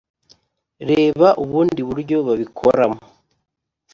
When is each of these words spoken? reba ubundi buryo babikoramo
reba 0.89 1.27
ubundi 1.43 1.79
buryo 1.87 2.17
babikoramo 2.27 3.01